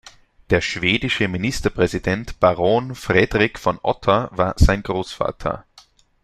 [0.49, 5.63] Der schwedische Ministerpräsident Baron Fredrik von Otter war sein Großvater.